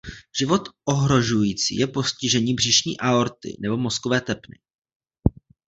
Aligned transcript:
Život 0.39 0.69
ohrožující 0.85 1.75
je 1.75 1.87
postižení 1.87 2.53
břišní 2.53 2.97
aorty 2.99 3.57
nebo 3.59 3.77
mozkové 3.77 4.21
tepny. 4.21 4.59